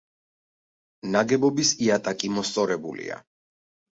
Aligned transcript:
ნაგებობის 1.15 1.73
იატაკი 1.87 2.31
მოსწორებულია. 2.37 3.21